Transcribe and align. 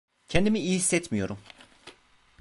Kendimi 0.27 0.59
iyi 0.59 0.73
hissetmiyorum. 0.75 1.37